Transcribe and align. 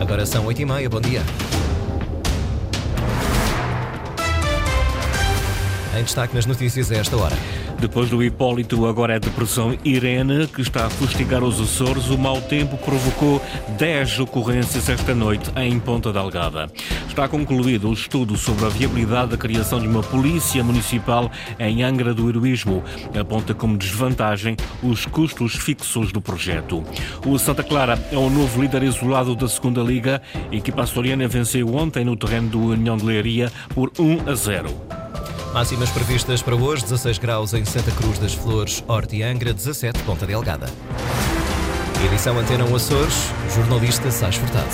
Agora 0.00 0.24
são 0.24 0.46
8h30, 0.46 0.88
bom 0.88 0.98
dia. 0.98 1.20
Em 5.94 6.02
destaque 6.02 6.34
nas 6.34 6.46
notícias 6.46 6.90
a 6.90 6.96
esta 6.96 7.18
hora. 7.18 7.36
Depois 7.80 8.10
do 8.10 8.22
Hipólito, 8.22 8.86
agora 8.86 9.14
é 9.14 9.18
depressão 9.18 9.74
Irene, 9.82 10.46
que 10.46 10.60
está 10.60 10.84
a 10.84 10.90
fustigar 10.90 11.42
os 11.42 11.58
Açores. 11.58 12.10
O 12.10 12.18
mau 12.18 12.38
tempo 12.42 12.76
provocou 12.76 13.40
10 13.78 14.20
ocorrências 14.20 14.86
esta 14.90 15.14
noite 15.14 15.50
em 15.56 15.80
Ponta 15.80 16.12
Delgada. 16.12 16.70
Está 17.08 17.26
concluído 17.26 17.88
o 17.88 17.94
estudo 17.94 18.36
sobre 18.36 18.66
a 18.66 18.68
viabilidade 18.68 19.30
da 19.30 19.38
criação 19.38 19.80
de 19.80 19.88
uma 19.88 20.02
polícia 20.02 20.62
municipal 20.62 21.30
em 21.58 21.82
Angra 21.82 22.12
do 22.12 22.28
Heroísmo. 22.28 22.84
Aponta 23.18 23.54
como 23.54 23.78
desvantagem 23.78 24.58
os 24.82 25.06
custos 25.06 25.54
fixos 25.54 26.12
do 26.12 26.20
projeto. 26.20 26.84
O 27.26 27.38
Santa 27.38 27.62
Clara 27.62 27.98
é 28.12 28.16
o 28.16 28.28
novo 28.28 28.60
líder 28.60 28.82
isolado 28.82 29.34
da 29.34 29.48
segunda 29.48 29.80
Liga. 29.80 30.20
A 30.52 30.54
equipa 30.54 30.82
açoriana 30.82 31.26
venceu 31.26 31.74
ontem 31.74 32.04
no 32.04 32.14
terreno 32.14 32.50
do 32.50 32.60
União 32.60 32.98
de 32.98 33.06
Leiria 33.06 33.50
por 33.74 33.90
1 33.98 34.30
a 34.30 34.34
0. 34.34 34.99
Máximas 35.52 35.90
previstas 35.90 36.42
para 36.42 36.54
hoje: 36.54 36.84
16 36.84 37.18
graus 37.18 37.54
em 37.54 37.64
Santa 37.64 37.90
Cruz 37.90 38.18
das 38.18 38.34
Flores, 38.34 38.84
Horta 38.86 39.16
Angra, 39.16 39.52
17 39.52 40.00
Ponta 40.04 40.24
Delgada. 40.24 40.66
Edição 42.06 42.38
Antena 42.38 42.64
1 42.64 42.76
Açores, 42.76 43.30
jornalista 43.54 44.10
Sais 44.10 44.36
Furtado. 44.36 44.70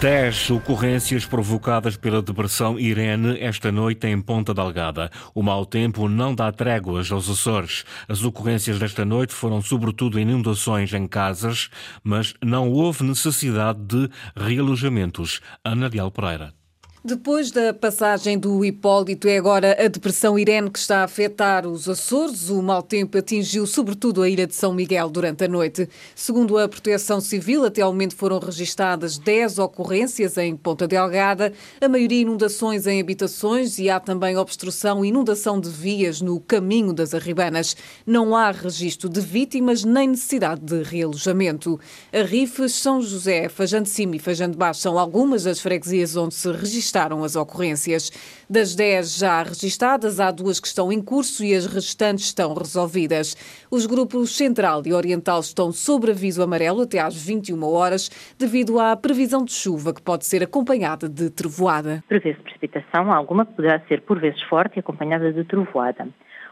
10 0.00 0.50
ocorrências 0.50 1.24
provocadas 1.24 1.96
pela 1.96 2.22
depressão 2.22 2.78
Irene 2.78 3.36
esta 3.40 3.72
noite 3.72 4.06
em 4.06 4.20
Ponta 4.20 4.52
Delgada. 4.52 5.10
O 5.34 5.42
mau 5.42 5.64
tempo 5.64 6.08
não 6.08 6.34
dá 6.34 6.52
tréguas 6.52 7.10
aos 7.10 7.28
Açores. 7.28 7.84
As 8.08 8.22
ocorrências 8.22 8.78
desta 8.78 9.04
noite 9.04 9.32
foram 9.32 9.62
sobretudo 9.62 10.18
inundações 10.20 10.92
em 10.92 11.06
casas, 11.06 11.68
mas 12.02 12.34
não 12.44 12.70
houve 12.70 13.04
necessidade 13.04 13.80
de 13.80 14.10
realojamentos. 14.36 15.40
Ana 15.64 15.88
Dial 15.88 16.10
Pereira. 16.10 16.57
Depois 17.04 17.52
da 17.52 17.72
passagem 17.72 18.36
do 18.36 18.64
Hipólito, 18.64 19.28
é 19.28 19.38
agora 19.38 19.76
a 19.78 19.86
depressão 19.86 20.36
Irene 20.36 20.68
que 20.68 20.80
está 20.80 20.98
a 20.98 21.04
afetar 21.04 21.64
os 21.64 21.88
Açores. 21.88 22.50
O 22.50 22.60
mau 22.60 22.82
tempo 22.82 23.16
atingiu 23.16 23.68
sobretudo 23.68 24.20
a 24.20 24.28
ilha 24.28 24.48
de 24.48 24.54
São 24.56 24.74
Miguel 24.74 25.08
durante 25.08 25.44
a 25.44 25.48
noite. 25.48 25.88
Segundo 26.12 26.58
a 26.58 26.68
Proteção 26.68 27.20
Civil, 27.20 27.64
até 27.64 27.82
ao 27.82 27.92
momento 27.92 28.16
foram 28.16 28.40
registadas 28.40 29.16
10 29.16 29.60
ocorrências 29.60 30.36
em 30.38 30.56
Ponta 30.56 30.88
Delgada, 30.88 31.52
a 31.80 31.88
maioria 31.88 32.22
inundações 32.22 32.84
em 32.84 33.00
habitações 33.00 33.78
e 33.78 33.88
há 33.88 34.00
também 34.00 34.36
obstrução 34.36 35.04
e 35.04 35.08
inundação 35.08 35.60
de 35.60 35.70
vias 35.70 36.20
no 36.20 36.40
caminho 36.40 36.92
das 36.92 37.14
Arribanas. 37.14 37.76
Não 38.04 38.34
há 38.34 38.50
registro 38.50 39.08
de 39.08 39.20
vítimas 39.20 39.84
nem 39.84 40.08
necessidade 40.08 40.62
de 40.62 40.82
realojamento. 40.82 41.78
A 42.12 42.22
Rifes, 42.22 42.72
São 42.72 43.00
José, 43.00 43.48
Fajão 43.48 43.82
de 43.82 43.88
Cima 43.88 44.16
e 44.16 44.18
Fajão 44.18 44.50
de 44.50 44.58
Baixo 44.58 44.80
são 44.80 44.98
algumas 44.98 45.44
das 45.44 45.60
freguesias 45.60 46.16
onde 46.16 46.34
se 46.34 46.50
registraram 46.50 46.87
registaram 46.88 47.22
as 47.22 47.36
ocorrências. 47.36 48.10
Das 48.48 48.74
10 48.74 49.18
já 49.18 49.42
registadas, 49.42 50.20
há 50.20 50.30
duas 50.30 50.58
que 50.58 50.66
estão 50.66 50.90
em 50.90 51.02
curso 51.02 51.44
e 51.44 51.54
as 51.54 51.66
restantes 51.66 52.26
estão 52.26 52.54
resolvidas. 52.54 53.36
Os 53.70 53.84
grupos 53.84 54.34
Central 54.34 54.82
e 54.86 54.92
Oriental 54.94 55.40
estão 55.40 55.70
sob 55.70 56.10
aviso 56.10 56.42
amarelo 56.42 56.82
até 56.82 56.98
às 56.98 57.14
21 57.14 57.62
horas, 57.62 58.08
devido 58.38 58.80
à 58.80 58.96
previsão 58.96 59.44
de 59.44 59.52
chuva 59.52 59.92
que 59.92 60.00
pode 60.00 60.24
ser 60.24 60.42
acompanhada 60.42 61.08
de 61.08 61.28
trovoada. 61.28 62.02
Prevê-se 62.08 62.40
precipitação 62.40 63.12
alguma 63.12 63.44
que 63.44 63.52
poderá 63.52 63.80
ser 63.86 64.00
por 64.02 64.18
vezes 64.18 64.40
forte 64.44 64.76
e 64.76 64.80
acompanhada 64.80 65.30
de 65.30 65.44
trovoada. 65.44 66.08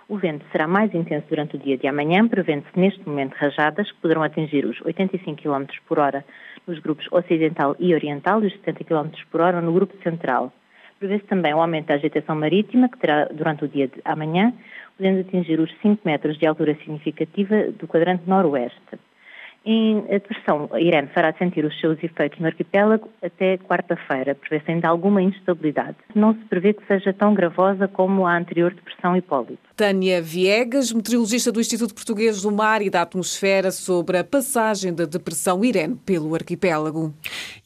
O 0.08 0.16
vento 0.18 0.44
será 0.52 0.68
mais 0.68 0.94
intenso 0.94 1.26
durante 1.28 1.56
o 1.56 1.58
dia 1.58 1.76
de 1.76 1.88
amanhã, 1.88 2.28
prevendo-se 2.28 2.78
neste 2.78 3.06
momento 3.08 3.34
rajadas 3.34 3.90
que 3.90 4.00
poderão 4.00 4.22
atingir 4.22 4.64
os 4.64 4.80
85 4.82 5.42
km 5.42 5.66
por 5.88 5.98
hora 5.98 6.24
nos 6.64 6.78
grupos 6.78 7.08
ocidental 7.10 7.74
e 7.80 7.92
oriental 7.92 8.42
e 8.44 8.46
os 8.46 8.52
70 8.52 8.84
km 8.84 9.08
por 9.32 9.40
hora 9.40 9.60
no 9.60 9.72
grupo 9.72 9.96
central. 10.04 10.52
Prevê-se 11.00 11.24
também 11.24 11.52
o 11.52 11.60
aumento 11.60 11.88
da 11.88 11.94
agitação 11.94 12.36
marítima, 12.36 12.88
que 12.88 12.98
terá 12.98 13.24
durante 13.26 13.64
o 13.64 13.68
dia 13.68 13.88
de 13.88 14.00
amanhã, 14.04 14.52
podendo 14.96 15.20
atingir 15.20 15.58
os 15.58 15.70
5 15.82 16.00
metros 16.04 16.38
de 16.38 16.46
altura 16.46 16.76
significativa 16.76 17.72
do 17.72 17.88
quadrante 17.88 18.22
noroeste. 18.28 18.98
Em 19.68 19.98
a 20.08 20.12
depressão, 20.12 20.68
a 20.72 20.80
Irene 20.80 21.08
fará 21.12 21.32
sentir 21.32 21.64
os 21.64 21.76
seus 21.80 22.00
efeitos 22.00 22.38
no 22.38 22.46
arquipélago 22.46 23.10
até 23.20 23.58
quarta-feira, 23.58 24.36
prevê-se 24.36 24.70
ainda 24.70 24.88
alguma 24.88 25.20
instabilidade. 25.20 25.96
Não 26.14 26.34
se 26.34 26.44
prevê 26.44 26.72
que 26.72 26.86
seja 26.86 27.12
tão 27.12 27.34
gravosa 27.34 27.88
como 27.88 28.24
a 28.24 28.38
anterior 28.38 28.72
depressão 28.72 29.16
Hipólito. 29.16 29.58
Tânia 29.74 30.22
Viegas, 30.22 30.92
meteorologista 30.92 31.50
do 31.50 31.60
Instituto 31.60 31.94
Português 31.94 32.42
do 32.42 32.52
Mar 32.52 32.80
e 32.80 32.88
da 32.88 33.02
Atmosfera, 33.02 33.72
sobre 33.72 34.18
a 34.18 34.24
passagem 34.24 34.94
da 34.94 35.04
depressão 35.04 35.64
Irene 35.64 35.96
pelo 35.96 36.32
arquipélago. 36.36 37.12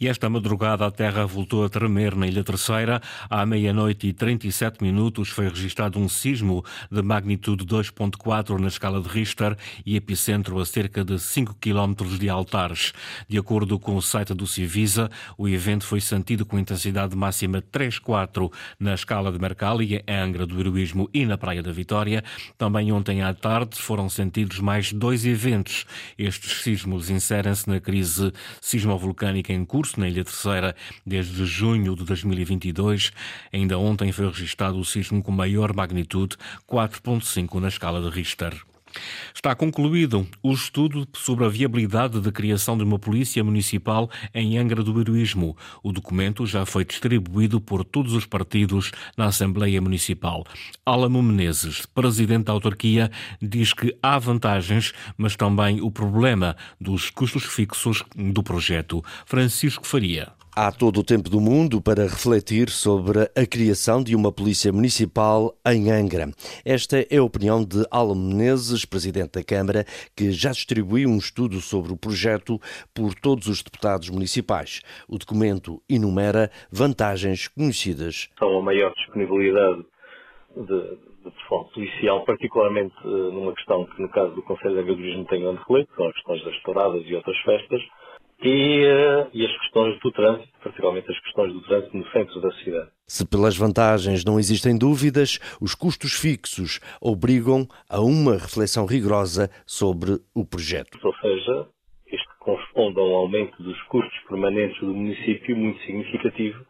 E 0.01 0.09
esta 0.09 0.31
madrugada 0.31 0.87
a 0.87 0.91
terra 0.91 1.27
voltou 1.27 1.63
a 1.63 1.69
tremer 1.69 2.17
na 2.17 2.27
Ilha 2.27 2.43
Terceira. 2.43 3.03
À 3.29 3.45
meia-noite 3.45 4.07
e 4.07 4.15
37 4.15 4.83
minutos 4.83 5.29
foi 5.29 5.47
registrado 5.47 5.99
um 5.99 6.09
sismo 6.09 6.65
de 6.91 7.03
magnitude 7.03 7.67
2.4 7.67 8.59
na 8.59 8.69
escala 8.69 9.03
de 9.03 9.09
Richter 9.11 9.55
e 9.85 9.97
epicentro 9.97 10.59
a 10.59 10.65
cerca 10.65 11.05
de 11.05 11.19
5 11.19 11.55
km 11.61 12.17
de 12.19 12.31
altares. 12.31 12.95
De 13.29 13.37
acordo 13.37 13.79
com 13.79 13.95
o 13.95 14.01
site 14.01 14.33
do 14.33 14.47
Civisa, 14.47 15.11
o 15.37 15.47
evento 15.47 15.85
foi 15.85 16.01
sentido 16.01 16.47
com 16.47 16.59
intensidade 16.59 17.15
máxima 17.15 17.61
3.4 17.61 18.51
na 18.79 18.95
escala 18.95 19.31
de 19.31 19.39
Mercalli, 19.39 19.97
em 19.97 20.17
Angra 20.17 20.47
do 20.47 20.59
Heroísmo 20.59 21.11
e 21.13 21.27
na 21.27 21.37
Praia 21.37 21.63
da 21.63 21.73
Vitória. 21.73 22.25
Também 22.57 22.91
ontem 22.91 23.21
à 23.21 23.35
tarde 23.35 23.77
foram 23.77 24.09
sentidos 24.09 24.61
mais 24.61 24.95
dois 24.95 25.27
eventos. 25.27 25.85
Estes 26.17 26.63
sismos 26.63 27.11
inserem-se 27.11 27.69
na 27.69 27.79
crise 27.79 28.33
sismovolcânica 28.63 29.53
em 29.53 29.63
curso 29.63 29.90
na 29.99 30.09
Ilha 30.09 30.25
Terceira 30.25 30.77
desde 31.05 31.45
junho 31.45 31.97
de 31.97 32.05
2022. 32.05 33.13
Ainda 33.53 33.79
ontem 33.79 34.13
foi 34.13 34.27
registrado 34.27 34.79
o 34.79 34.85
sismo 34.85 35.23
com 35.23 35.33
maior 35.33 35.75
magnitude, 35.75 36.37
4.5 36.69 37.61
na 37.61 37.69
escala 37.69 38.01
de 38.01 38.15
Richter. 38.15 38.70
Está 39.35 39.55
concluído 39.55 40.27
o 40.43 40.53
estudo 40.53 41.07
sobre 41.15 41.45
a 41.45 41.49
viabilidade 41.49 42.21
da 42.21 42.33
criação 42.33 42.77
de 42.77 42.85
uma 42.85 42.99
polícia 42.99 43.43
municipal 43.43 44.11
em 44.35 44.59
Angra 44.59 44.83
do 44.83 45.01
Heroísmo. 45.01 45.57
O 45.83 45.93
documento 45.93 46.47
já 46.47 46.67
foi 46.67 46.85
distribuído 46.85 47.61
por 47.61 47.85
todos 47.85 48.13
os 48.13 48.27
partidos 48.27 48.91
na 49.17 49.27
Assembleia 49.27 49.81
Municipal. 49.81 50.45
Álamo 50.85 51.23
Menezes, 51.23 51.87
presidente 51.87 52.45
da 52.45 52.53
autarquia, 52.53 53.11
diz 53.41 53.73
que 53.73 53.97
há 54.03 54.19
vantagens, 54.19 54.93
mas 55.17 55.37
também 55.37 55.81
o 55.81 55.91
problema 55.91 56.57
dos 56.81 57.11
custos 57.11 57.45
fixos 57.45 58.03
do 58.15 58.43
projeto. 58.43 59.03
Francisco 59.25 59.87
Faria. 59.87 60.40
Há 60.63 60.71
todo 60.71 61.01
o 61.01 61.03
tempo 61.03 61.31
do 61.31 61.41
mundo 61.41 61.81
para 61.81 62.03
refletir 62.03 62.69
sobre 62.69 63.21
a 63.35 63.47
criação 63.51 64.05
de 64.05 64.15
uma 64.15 64.31
polícia 64.31 64.71
municipal 64.71 65.55
em 65.67 65.91
Angra. 65.91 66.27
Esta 66.67 66.99
é 67.11 67.17
a 67.17 67.23
opinião 67.23 67.65
de 67.65 67.83
Alan 67.91 68.15
Menezes, 68.15 68.85
presidente 68.85 69.41
da 69.41 69.43
Câmara, 69.43 69.87
que 70.15 70.31
já 70.31 70.51
distribuiu 70.51 71.09
um 71.09 71.17
estudo 71.17 71.63
sobre 71.63 71.95
o 71.95 71.97
projeto 71.97 72.61
por 72.95 73.15
todos 73.15 73.47
os 73.47 73.63
deputados 73.63 74.11
municipais. 74.11 74.83
O 75.09 75.17
documento 75.17 75.81
enumera 75.89 76.51
vantagens 76.71 77.49
conhecidas. 77.49 78.29
São 78.39 78.59
a 78.59 78.61
maior 78.61 78.93
disponibilidade 78.93 79.87
de, 80.55 80.81
de 81.25 81.31
pessoal 81.41 81.71
policial, 81.73 82.23
particularmente 82.27 82.95
eh, 83.03 83.09
numa 83.09 83.55
questão 83.55 83.87
que, 83.87 84.03
no 84.03 84.11
caso 84.11 84.35
do 84.35 84.43
Conselho 84.43 84.85
de 84.85 84.93
Angra 84.93 85.25
tem 85.25 85.41
grande 85.41 85.61
relevo, 85.67 85.89
são 85.97 86.07
as 86.07 86.13
questões 86.17 86.45
das 86.45 86.63
touradas 86.65 87.03
e 87.07 87.15
outras 87.15 87.39
festas, 87.47 87.81
e, 88.43 88.85
uh, 88.87 89.29
e, 89.33 89.45
as 89.45 89.59
questões 89.59 89.99
do 90.01 90.11
trânsito, 90.13 90.49
particularmente 90.63 91.11
as 91.11 91.21
questões 91.21 91.53
do 91.53 91.61
trânsito 91.63 91.97
no 91.97 92.07
centro 92.11 92.41
da 92.41 92.51
cidade. 92.53 92.91
Se 93.07 93.27
pelas 93.27 93.57
vantagens 93.57 94.25
não 94.25 94.39
existem 94.39 94.79
dúvidas, 94.79 95.39
os 95.61 95.75
custos 95.75 96.13
fixos 96.15 96.81
obrigam 97.01 97.67
a 97.89 98.01
uma 98.01 98.35
reflexão 98.35 98.87
rigorosa 98.87 99.51
sobre 99.67 100.19
o 100.35 100.45
projeto. 100.45 100.99
Ou 101.03 101.15
seja, 101.17 101.67
isto 102.11 102.31
corresponde 102.39 102.99
a 102.99 103.03
um 103.03 103.15
aumento 103.15 103.63
dos 103.63 103.81
custos 103.85 104.19
permanentes 104.29 104.81
do 104.81 104.95
município 104.95 105.57
muito 105.57 105.81
significativo 105.83 106.65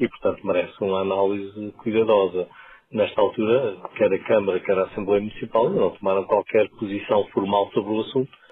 e, 0.00 0.08
portanto, 0.08 0.44
merece 0.44 0.74
uma 0.80 1.00
análise 1.00 1.72
cuidadosa. 1.78 2.48
Nesta 2.90 3.20
altura, 3.20 3.76
quer 3.96 4.12
a 4.12 4.18
Câmara, 4.24 4.60
quer 4.60 4.78
a 4.78 4.84
Assembleia 4.84 5.20
Municipal 5.20 5.70
não 5.70 5.90
tomaram 5.90 6.24
qualquer 6.24 6.68
posição 6.70 7.24
formal 7.28 7.70
sobre 7.72 7.92
o 7.92 8.00
assunto 8.00 8.43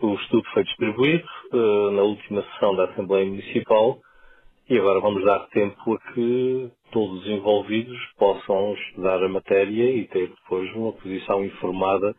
o 0.00 0.14
estudo 0.14 0.44
foi 0.52 0.64
distribuído 0.64 1.26
uh, 1.52 1.90
na 1.92 2.02
última 2.02 2.42
sessão 2.42 2.76
da 2.76 2.84
Assembleia 2.84 3.26
Municipal 3.26 3.98
e 4.68 4.78
agora 4.78 5.00
vamos 5.00 5.24
dar 5.24 5.46
tempo 5.48 5.94
a 5.94 6.12
que 6.12 6.70
todos 6.90 7.20
os 7.20 7.26
envolvidos 7.28 7.98
possam 8.18 8.74
estudar 8.74 9.22
a 9.22 9.28
matéria 9.28 9.90
e 9.90 10.06
ter 10.08 10.28
depois 10.28 10.74
uma 10.74 10.92
posição 10.92 11.44
informada 11.44 12.14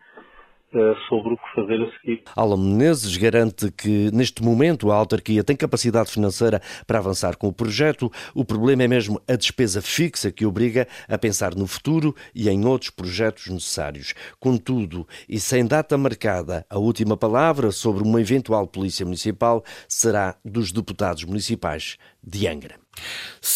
sobre 1.08 1.34
o 1.34 1.38
que 1.38 1.56
fazer 1.56 1.82
a 1.82 2.00
seguir. 2.00 2.24
Alan 2.36 2.58
Menezes 2.58 3.16
garante 3.18 3.72
que 3.72 4.12
neste 4.12 4.44
momento 4.44 4.92
a 4.92 4.96
autarquia 4.96 5.44
tem 5.44 5.56
capacidade 5.56 6.12
financeira 6.12 6.62
para 6.86 7.00
avançar 7.00 7.36
com 7.38 7.48
o 7.48 7.54
projeto. 7.54 8.12
O 8.34 8.44
problema 8.44 8.84
é 8.84 8.88
mesmo 8.88 9.22
a 9.28 9.36
despesa 9.36 9.82
fixa 9.82 10.32
que 10.32 10.46
obriga 10.46 10.88
a 11.08 11.18
pensar 11.18 11.56
no 11.56 11.68
futuro 11.68 12.16
e 12.36 12.50
em 12.50 12.66
outros 12.66 12.92
projetos 12.92 13.48
necessários. 13.48 14.14
Contudo, 14.40 15.08
e 15.28 15.40
sem 15.40 15.66
data 15.66 15.98
marcada, 15.98 16.66
a 16.70 16.78
última 16.78 17.16
palavra 17.16 17.72
sobre 17.72 18.04
uma 18.04 18.22
eventual 18.22 18.68
polícia 18.68 19.06
municipal 19.06 19.64
será 19.88 20.36
dos 20.44 20.72
deputados 20.72 21.24
municipais 21.24 21.98
de 22.22 22.48
Angra. 22.48 22.87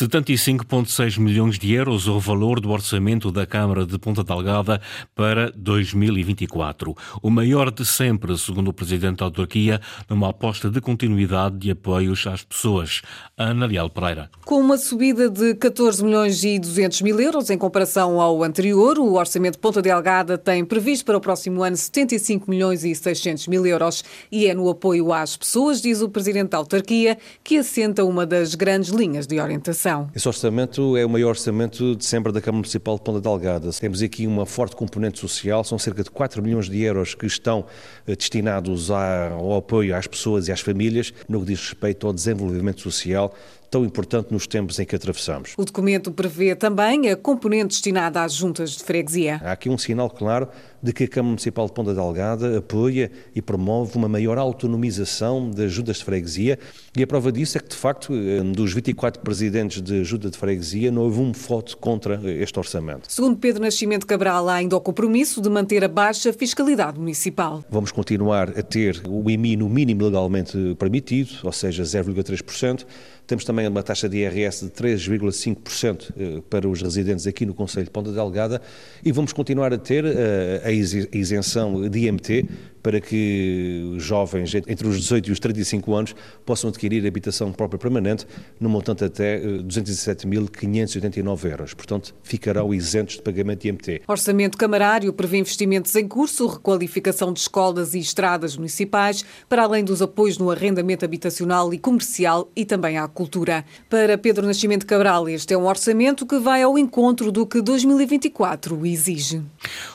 75,6 0.02 1.20
milhões 1.20 1.60
de 1.60 1.72
euros 1.74 2.08
o 2.08 2.20
valor 2.20 2.60
do 2.60 2.72
orçamento 2.72 3.32
da 3.32 3.46
Câmara 3.46 3.86
de 3.86 4.00
Ponta 4.00 4.24
Delgada 4.24 4.82
para 5.14 5.52
2024. 5.56 6.96
O 7.22 7.30
maior 7.30 7.70
de 7.70 7.86
sempre, 7.86 8.36
segundo 8.36 8.70
o 8.70 8.74
Presidente 8.74 9.18
da 9.18 9.26
Autarquia, 9.26 9.80
numa 10.10 10.30
aposta 10.30 10.72
de 10.72 10.82
continuidade 10.82 11.60
de 11.60 11.70
apoios 11.70 12.26
às 12.26 12.44
pessoas. 12.44 13.04
Ana 13.38 13.68
Leal 13.68 13.92
Pereira. 13.92 14.32
Com 14.44 14.60
uma 14.60 14.76
subida 14.76 15.30
de 15.30 15.54
14 15.54 16.04
milhões 16.04 16.44
e 16.44 16.58
200 16.58 17.04
mil 17.04 17.20
euros 17.20 17.52
em 17.52 17.58
comparação 17.58 18.20
ao 18.20 18.44
anterior, 18.44 18.98
o 18.98 19.14
orçamento 19.14 19.54
de 19.54 19.60
Ponta 19.60 19.84
Delgada 19.84 20.36
tem 20.36 20.66
previsto 20.66 21.06
para 21.06 21.18
o 21.18 21.22
próximo 21.22 21.62
ano 21.62 21.78
75 21.78 22.50
milhões 22.50 22.84
e 22.84 22.96
600 22.96 23.48
mil 23.48 23.68
euros 23.68 24.04
e 24.32 24.48
é 24.48 24.54
no 24.56 24.68
apoio 24.68 25.14
às 25.14 25.38
pessoas, 25.38 25.80
diz 25.80 26.02
o 26.02 26.10
Presidente 26.10 26.50
da 26.50 26.58
Autarquia, 26.58 27.20
que 27.44 27.60
assenta 27.60 28.04
uma 28.04 28.26
das 28.26 28.56
grandes 28.56 28.90
linhas 28.90 29.28
de 29.28 29.40
orientação. 29.40 29.91
Esse 30.16 30.28
orçamento 30.28 30.96
é 30.98 31.06
o 31.06 31.10
maior 31.10 31.30
orçamento 31.30 31.96
de 31.96 32.06
sempre 32.06 32.32
da 32.32 32.42
Câmara 32.42 32.58
Municipal 32.58 32.96
de 32.96 33.02
Ponta 33.02 33.22
Delgada. 33.22 33.72
Temos 33.74 34.02
aqui 34.02 34.28
uma 34.28 34.46
forte 34.46 34.76
componente 34.76 35.20
social, 35.20 35.64
são 35.64 35.78
cerca 35.78 36.04
de 36.04 36.10
4 36.10 36.42
milhões 36.42 36.70
de 36.70 36.82
euros 36.82 37.16
que 37.16 37.26
estão 37.26 37.66
eh, 38.08 38.16
destinados 38.16 38.90
ao 38.90 39.56
apoio 39.56 39.96
às 39.96 40.08
pessoas 40.08 40.48
e 40.48 40.52
às 40.52 40.62
famílias 40.62 41.14
no 41.28 41.40
que 41.42 41.48
diz 41.48 41.60
respeito 41.60 42.08
ao 42.08 42.14
desenvolvimento 42.14 42.82
social 42.82 43.34
tão 43.72 43.86
importante 43.86 44.34
nos 44.34 44.46
tempos 44.46 44.78
em 44.80 44.86
que 44.86 44.94
atravessamos. 44.94 45.54
O 45.58 45.64
documento 45.64 46.12
prevê 46.12 46.54
também 46.54 47.10
a 47.10 47.16
componente 47.16 47.70
destinada 47.70 48.22
às 48.22 48.34
juntas 48.34 48.72
de 48.72 48.84
freguesia. 48.84 49.40
Há 49.42 49.54
aqui 49.54 49.70
um 49.70 49.78
sinal 49.78 50.10
claro 50.10 50.50
de 50.82 50.94
que 50.94 51.04
a 51.04 51.08
Câmara 51.08 51.30
Municipal 51.30 51.66
de 51.68 51.74
Ponta 51.74 51.94
Delgada 51.94 52.58
apoia 52.58 53.12
e 53.36 53.42
promove 53.42 53.98
uma 53.98 54.08
maior 54.08 54.38
autonomização 54.38 55.50
das 55.50 55.72
juntas 55.72 55.98
de 55.98 56.06
freguesia 56.06 56.58
e 56.96 57.04
a 57.04 57.08
prova 57.08 57.32
disso 57.32 57.58
é 57.58 57.62
que, 57.62 57.70
de 57.70 57.76
facto, 57.76 58.14
eh, 58.14 58.42
dos 58.44 58.74
24 58.74 59.22
presidentes 59.22 59.82
de 59.82 60.04
junta 60.04 60.30
de 60.30 60.38
freguesia 60.38 60.92
não 60.92 61.04
houve 61.04 61.20
um 61.20 61.32
voto 61.32 61.78
contra 61.78 62.20
este 62.42 62.58
orçamento. 62.60 63.12
Segundo 63.12 63.38
Pedro 63.38 63.62
Nascimento 63.62 64.06
Cabral, 64.06 64.50
há 64.50 64.56
ainda 64.56 64.76
o 64.76 64.82
compromisso 64.82 65.42
de 65.42 65.50
manter 65.50 65.84
a 65.84 65.88
baixa 65.88 66.34
fiscalidade 66.34 67.00
municipal. 67.00 67.64
Vamos 67.70 67.92
continuar 67.92 68.50
a 68.58 68.62
ter 68.62 69.02
o 69.08 69.30
IMI 69.30 69.56
no 69.56 69.70
mínimo 69.70 70.04
legalmente 70.04 70.76
permitido, 70.78 71.30
ou 71.44 71.52
seja, 71.52 71.84
0,3%. 71.84 72.86
Temos 73.28 73.46
também 73.46 73.66
uma 73.68 73.82
taxa 73.82 74.10
de 74.10 74.18
IRS 74.18 74.66
de 74.66 74.72
3,5% 74.72 76.12
eh, 76.18 76.42
para 76.50 76.68
os 76.68 76.82
residentes 76.82 77.26
aqui 77.26 77.46
no 77.46 77.54
Conselho 77.54 77.86
de 77.86 77.92
Ponta 77.92 78.12
Delgada 78.12 78.62
e 79.04 79.12
vamos 79.12 79.32
continuar 79.32 79.74
a 79.74 79.78
ter 79.78 80.04
eh, 80.06 80.62
a 80.72 81.18
isenção 81.18 81.90
de 81.90 82.08
IMT 82.08 82.46
para 82.82 83.00
que 83.00 83.94
os 83.96 84.04
jovens 84.04 84.54
entre 84.56 84.88
os 84.88 85.00
18 85.00 85.30
e 85.30 85.32
os 85.32 85.40
35 85.40 85.94
anos 85.94 86.16
possam 86.46 86.70
adquirir 86.70 87.06
habitação 87.06 87.52
própria 87.52 87.80
permanente 87.80 88.26
no 88.60 88.70
montante 88.70 89.04
até 89.04 89.40
207.589 89.40 91.46
eh, 91.46 91.52
euros. 91.52 91.74
Portanto, 91.74 92.14
ficarão 92.24 92.74
isentos 92.74 93.16
de 93.16 93.22
pagamento 93.22 93.62
de 93.62 93.70
IMT. 93.70 94.02
Orçamento 94.08 94.58
camarário 94.58 95.14
prevê 95.14 95.38
investimentos 95.38 95.96
em 95.96 96.08
curso, 96.08 96.48
requalificação 96.48 97.34
de 97.34 97.40
escolas 97.40 97.94
e 97.94 98.00
estradas 98.00 98.58
municipais, 98.58 99.24
para 99.48 99.64
além 99.64 99.84
dos 99.84 100.02
apoios 100.02 100.38
no 100.38 100.50
arrendamento 100.50 101.06
habitacional 101.06 101.74
e 101.74 101.78
comercial 101.78 102.50
e 102.56 102.66
também 102.66 102.98
à 102.98 103.08
cultura. 103.08 103.64
Para 103.90 104.18
Pedro 104.18 104.46
Nascimento 104.46 104.86
Cabral, 104.86 105.30
este 105.30 105.54
é 105.54 105.58
um 105.58 105.68
orçamento 105.68 106.26
que 106.26 106.40
vai 106.40 106.64
ao 106.64 106.78
encontro 106.78 107.32
do 107.32 107.46
que 107.46 107.62
2024 107.62 108.86
exige. 108.86 109.42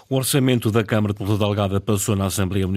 O 0.09 0.17
orçamento 0.17 0.71
da 0.71 0.85
Câmara 0.85 1.13
de 1.13 1.19
Ponta 1.19 1.37
Delgada 1.37 1.81
passou 1.81 2.15
na 2.15 2.27
Assembleia 2.27 2.67
Municipal 2.67 2.76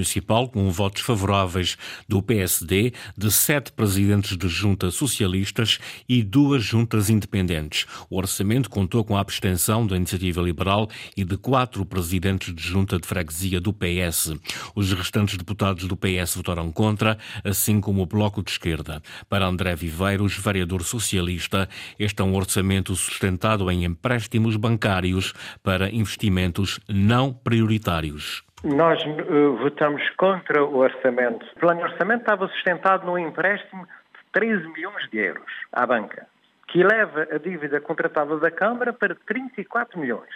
com 0.52 0.70
votos 0.72 1.02
favoráveis 1.02 1.78
do 2.08 2.22
PSD, 2.22 2.94
de 3.18 3.32
sete 3.32 3.72
presidentes 3.72 4.38
de 4.38 4.48
juntas 4.48 4.96
socialistas 4.96 5.80
e 6.08 6.24
duas 6.24 6.64
juntas 6.64 7.10
independentes. 7.10 7.86
O 8.10 8.18
orçamento 8.18 8.70
contou 8.70 9.04
com 9.04 9.18
a 9.18 9.22
abstenção 9.22 9.86
da 9.86 9.96
Iniciativa 9.96 10.42
Liberal 10.42 10.90
e 11.16 11.24
de 11.24 11.38
quatro 11.38 11.86
presidentes 11.86 12.54
de 12.54 12.62
junta 12.62 12.98
de 13.00 13.08
freguesia 13.08 13.60
do 13.60 13.74
PS. 13.74 14.34
Os 14.76 14.92
restantes 14.92 15.38
deputados 15.38 15.86
do 15.86 15.98
PS 15.98 16.36
votaram 16.36 16.72
contra, 16.72 17.18
assim 17.44 17.82
como 17.82 18.02
o 18.02 18.06
Bloco 18.06 18.44
de 18.44 18.52
Esquerda. 18.52 19.02
Para 19.28 19.48
André 19.48 19.76
Viveiros, 19.76 20.38
vereador 20.38 20.84
socialista, 20.84 21.68
este 21.98 22.22
é 22.22 22.26
um 22.26 22.36
orçamento 22.36 22.96
sustentado 22.96 23.70
em 23.72 23.86
empréstimos 23.86 24.56
bancários 24.56 25.34
para 25.64 25.94
investimentos 25.94 26.80
não 26.88 27.34
prioritários. 27.34 28.44
Nós 28.64 29.02
uh, 29.06 29.56
votamos 29.56 30.02
contra 30.18 30.64
o 30.64 30.80
orçamento. 30.80 31.46
O 31.56 31.60
plano 31.60 31.80
de 31.80 31.94
orçamento 31.94 32.22
estava 32.22 32.48
sustentado 32.50 33.06
num 33.06 33.18
empréstimo 33.18 33.86
de 33.86 34.20
13 34.34 34.68
milhões 34.74 35.10
de 35.10 35.18
euros 35.18 35.52
à 35.72 35.86
banca, 35.86 36.28
que 36.68 36.82
eleva 36.82 37.26
a 37.32 37.38
dívida 37.38 37.80
contratada 37.80 38.38
da 38.38 38.52
Câmara 38.52 38.92
para 38.92 39.16
34 39.16 39.98
milhões, 39.98 40.30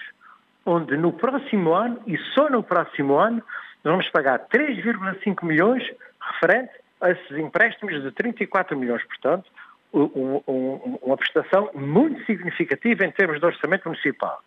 onde 0.65 0.95
no 0.95 1.11
próximo 1.11 1.73
ano, 1.73 2.01
e 2.07 2.17
só 2.33 2.49
no 2.49 2.63
próximo 2.63 3.17
ano, 3.17 3.43
vamos 3.83 4.07
pagar 4.09 4.39
3,5 4.47 5.45
milhões 5.45 5.83
referente 6.21 6.71
a 7.01 7.11
esses 7.11 7.37
empréstimos 7.37 8.01
de 8.01 8.09
34 8.11 8.77
milhões. 8.77 9.03
Portanto, 9.03 9.51
uma 9.91 11.17
prestação 11.17 11.69
muito 11.73 12.25
significativa 12.25 13.05
em 13.05 13.11
termos 13.11 13.41
de 13.41 13.45
orçamento 13.45 13.89
municipal. 13.89 14.41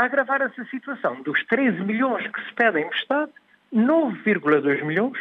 A 0.00 0.06
agravar 0.06 0.40
essa 0.40 0.64
situação, 0.70 1.20
dos 1.20 1.44
13 1.44 1.78
milhões 1.82 2.26
que 2.26 2.42
se 2.46 2.54
pedem 2.54 2.86
emprestado, 2.86 3.30
9,2 3.70 4.82
milhões 4.82 5.18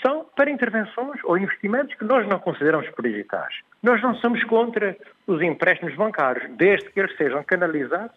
são 0.00 0.24
para 0.34 0.50
intervenções 0.50 1.20
ou 1.24 1.36
investimentos 1.36 1.94
que 1.96 2.04
nós 2.04 2.26
não 2.26 2.38
consideramos 2.38 2.88
prioritários. 2.92 3.60
Nós 3.82 4.00
não 4.00 4.14
somos 4.14 4.42
contra 4.44 4.96
os 5.26 5.42
empréstimos 5.42 5.94
bancários, 5.96 6.50
desde 6.56 6.88
que 6.88 7.00
eles 7.00 7.14
sejam 7.18 7.44
canalizados 7.44 8.16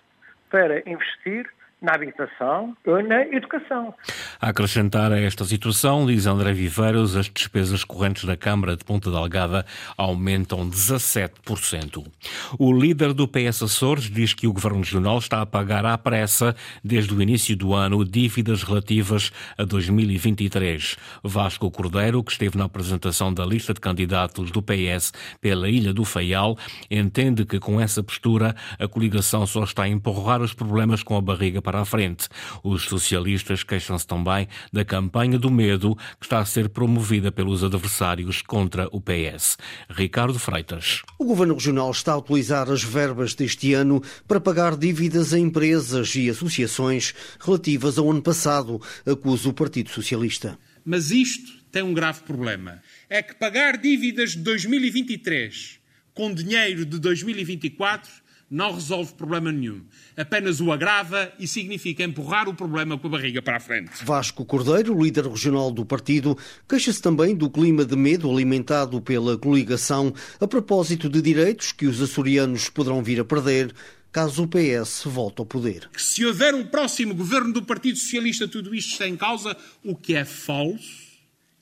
para 0.50 0.90
investir 0.90 1.50
na 1.82 1.94
habitação 1.94 2.76
ou 2.86 3.04
na 3.04 3.22
educação. 3.28 3.94
A 4.40 4.50
acrescentar 4.50 5.12
a 5.12 5.20
esta 5.20 5.44
situação, 5.46 6.06
diz 6.06 6.26
André 6.26 6.54
Viveiros, 6.54 7.16
as 7.16 7.30
despesas 7.30 7.84
correntes 7.84 8.26
da 8.26 8.38
Câmara 8.38 8.76
de 8.76 8.84
Ponta 8.84 9.12
Delgada 9.12 9.66
aumentam 9.98 10.70
17%. 10.70 12.06
O 12.58 12.74
líder 12.74 13.14
do 13.14 13.28
PS 13.28 13.64
Açores 13.64 14.10
diz 14.10 14.34
que 14.34 14.48
o 14.48 14.54
Governo 14.54 14.80
Regional 14.80 15.18
está 15.18 15.42
a 15.42 15.46
pagar 15.46 15.86
à 15.86 15.98
pressa, 15.98 16.56
desde 16.84 17.14
o 17.14 17.22
início 17.22 17.56
do 17.56 17.74
ano, 17.74 18.04
dívidas 18.04 18.64
relativas 18.64 19.32
a 19.58 19.64
2023. 19.64 20.98
Vasco 21.24 21.70
Cordeiro, 21.70 22.24
que 22.24 22.32
esteve 22.32 22.58
na 22.58 22.66
apresentação 22.66 23.34
da 23.34 23.46
lista 23.46 23.74
de 23.74 23.80
candidatos 23.80 24.52
do 24.52 24.62
PS 24.62 25.14
pela 25.42 25.70
Ilha 25.70 25.94
do 25.94 26.06
Faial, 26.06 26.58
entende 26.90 27.46
que 27.46 27.60
com 27.60 27.80
essa 27.80 28.02
postura 28.02 28.56
a 28.80 28.88
coligação 28.88 29.46
só 29.46 29.64
está 29.64 29.84
a 29.84 29.90
empurrar 29.90 30.42
os 30.42 30.54
problemas 30.54 31.04
com 31.04 31.18
a 31.18 31.22
barriga 31.22 31.62
para 31.66 31.82
a 31.82 31.86
frente. 31.86 32.30
Os 32.64 32.84
socialistas 32.84 33.64
queixam-se 33.64 34.06
também 34.06 34.48
da 34.72 34.86
campanha 34.86 35.40
do 35.40 35.50
medo 35.50 35.96
que 36.20 36.26
está 36.26 36.40
a 36.40 36.46
ser 36.46 36.70
promovida 36.70 37.32
pelos 37.32 37.64
adversários 37.64 38.44
contra 38.44 38.88
o 38.92 39.02
PS. 39.02 39.58
Ricardo 39.90 40.38
Freitas. 40.38 41.02
O 41.18 41.26
Governo 41.26 41.56
Regional 41.56 41.90
está 41.90 42.14
a 42.14 42.18
utilizar 42.18 42.70
as 42.70 42.84
verbas 42.84 43.34
deste 43.34 43.74
ano 43.74 44.02
para 44.28 44.40
pagar 44.40 44.78
dívidas 44.78 45.34
a 45.34 45.40
empresas 45.40 46.16
e 46.16 46.30
associações 46.30 47.16
relativas 47.40 47.98
ao 47.98 48.12
ano 48.12 48.22
passado, 48.22 48.80
acusa 49.06 49.50
o 49.50 49.54
Partido 49.54 49.90
Socialista. 49.90 50.60
Mas 50.86 51.10
isto 51.10 51.52
tem 51.72 51.82
um 51.82 51.96
grave 51.96 52.22
problema. 52.22 52.80
É 53.10 53.24
que 53.24 53.34
pagar 53.34 53.78
dívidas 53.78 54.32
de 54.32 54.44
2023 54.44 55.80
com 56.14 56.32
dinheiro 56.32 56.86
de 56.86 57.00
2024 57.00 58.25
não 58.50 58.74
resolve 58.74 59.14
problema 59.14 59.52
nenhum. 59.52 59.82
Apenas 60.16 60.62
o 60.62 60.72
agrava 60.72 61.32
e 61.40 61.48
significa 61.48 62.04
empurrar 62.04 62.48
o 62.48 62.54
problema 62.54 62.98
com 62.98 63.08
a 63.08 63.10
barriga 63.10 63.42
para 63.42 63.58
a 63.58 63.60
frente. 63.60 64.04
Vasco 64.04 64.46
Cordeiro, 64.46 65.02
líder 65.02 65.28
regional 65.28 65.72
do 65.72 65.86
partido, 65.86 66.38
queixa-se 66.68 67.02
também 67.02 67.36
do 67.36 67.50
clima 67.50 67.84
de 67.84 67.96
medo 67.96 68.32
alimentado 68.32 69.02
pela 69.02 69.38
coligação 69.38 70.14
a 70.40 70.48
propósito 70.48 71.10
de 71.10 71.22
direitos 71.22 71.72
que 71.72 71.86
os 71.86 72.02
açorianos 72.02 72.70
poderão 72.70 73.04
vir 73.04 73.20
a 73.20 73.26
perder 73.26 73.74
caso 74.12 74.44
o 74.44 74.48
PS 74.48 75.04
volte 75.06 75.40
ao 75.40 75.46
poder. 75.46 75.90
Que 75.92 76.02
se 76.02 76.26
houver 76.26 76.56
um 76.56 76.66
próximo 76.66 77.14
governo 77.14 77.52
do 77.52 77.64
Partido 77.64 77.98
Socialista, 77.98 78.48
tudo 78.48 78.74
isto 78.74 78.94
está 78.94 79.06
em 79.06 79.18
causa, 79.18 79.58
o 79.84 79.94
que 79.94 80.16
é 80.16 80.24
falso. 80.24 81.04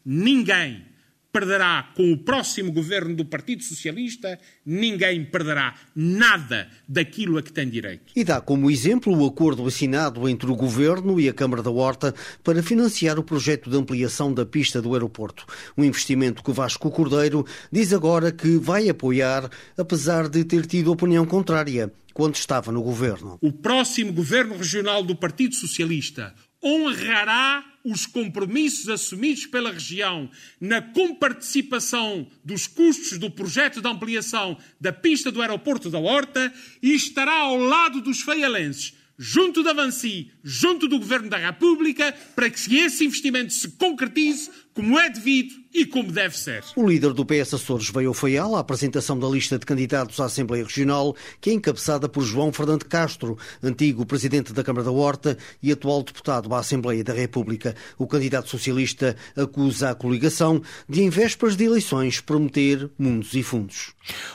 Ninguém 0.06 0.93
perderá 1.34 1.92
com 1.96 2.13
o 2.13 2.18
próximo 2.18 2.72
governo 2.72 3.16
do 3.16 3.25
Partido 3.25 3.63
Socialista, 3.63 4.40
ninguém 4.63 5.25
perderá 5.25 5.74
nada 5.96 6.70
daquilo 6.88 7.40
a 7.40 7.42
que 7.42 7.52
tem 7.52 7.68
direito. 7.68 8.13
E 8.16 8.24
dá 8.24 8.40
como 8.40 8.70
exemplo 8.70 9.18
o 9.18 9.25
acordo 9.25 9.66
assinado 9.66 10.30
entre 10.30 10.50
o 10.50 10.56
Governo 10.56 11.20
e 11.20 11.28
a 11.28 11.34
Câmara 11.34 11.63
da 11.63 11.72
Horta 11.72 12.13
para 12.44 12.62
financiar 12.62 13.18
o 13.18 13.24
projeto 13.24 13.68
de 13.68 13.75
ampliação 13.75 14.32
da 14.32 14.46
pista 14.46 14.80
do 14.80 14.94
aeroporto. 14.94 15.48
Um 15.75 15.84
investimento 15.84 16.44
que 16.44 16.52
Vasco 16.52 16.92
Cordeiro 16.92 17.44
diz 17.72 17.92
agora 17.92 18.32
que 18.32 18.58
vai 18.58 18.88
apoiar, 18.88 19.50
apesar 19.75 20.30
de 20.30 20.44
ter 20.44 20.68
tido 20.68 20.92
opinião 20.92 21.25
contrária 21.25 21.92
quando 22.13 22.36
estava 22.36 22.72
no 22.72 22.84
Governo. 22.84 23.40
O 23.42 23.52
próximo 23.52 24.13
Governo 24.13 24.56
Regional 24.56 25.04
do 25.04 25.16
Partido 25.16 25.56
Socialista 25.56 26.32
honrará 26.63 27.65
os 27.84 28.05
compromissos 28.05 28.88
assumidos 28.88 29.46
pela 29.46 29.72
região 29.72 30.29
na 30.60 30.82
comparticipação 30.82 32.25
dos 32.43 32.65
custos 32.65 33.17
do 33.17 33.29
projeto 33.29 33.82
de 33.82 33.88
ampliação 33.88 34.58
da 34.79 34.93
pista 34.93 35.32
do 35.32 35.41
aeroporto 35.41 35.89
da 35.89 36.00
Horta 36.00 36.53
e 36.82 36.93
estará 36.93 37.34
ao 37.34 37.58
lado 37.58 38.01
dos 38.01 38.22
feialenses, 38.22 38.93
junto 39.17 39.62
da 39.62 39.74
Vansi, 39.74 40.32
junto 40.43 40.88
do 40.88 40.98
Governo 40.98 41.29
da 41.29 41.38
República, 41.38 42.13
para 42.36 42.50
que 42.50 42.77
esse 42.77 43.05
investimento 43.05 43.51
se 43.51 43.72
concretize 43.72 44.50
como 44.74 45.00
é 45.00 45.10
devido 45.10 45.63
e 45.74 45.86
como 45.86 46.12
deve 46.12 46.38
ser. 46.38 46.63
O 46.75 46.88
líder 46.88 47.13
do 47.13 47.25
PS 47.25 47.56
Açores 47.56 47.89
veio 47.89 48.10
ao 48.10 48.13
Faial 48.13 48.56
à 48.56 48.60
apresentação 48.60 49.18
da 49.18 49.27
lista 49.27 49.58
de 49.58 49.65
candidatos 49.65 50.20
à 50.20 50.25
Assembleia 50.25 50.63
Regional, 50.63 51.15
que 51.42 51.50
é 51.50 51.53
encabeçada 51.53 52.08
por 52.08 52.24
João 52.24 52.53
Fernando 52.53 52.86
Castro, 52.86 53.38
antigo 53.62 54.06
presidente 54.06 54.53
da 54.53 54.63
Câmara 54.63 54.86
da 54.86 54.92
Horta 54.92 55.38
e 55.62 55.72
atual 55.72 56.03
deputado 56.03 56.53
à 56.53 56.60
Assembleia 56.60 57.03
da 57.03 57.13
República. 57.13 57.75
O 57.98 58.06
candidato 58.06 58.50
socialista 58.50 59.15
acusa 59.36 59.89
a 59.89 59.96
coligação 59.96 60.62
de, 60.88 61.01
em 61.01 61.10
vésperas 61.10 61.56
de 61.56 61.63
eleições, 61.65 62.20
prometer 62.20 62.89
mundos 62.98 63.34
e 63.34 63.42
fundos. 63.42 63.94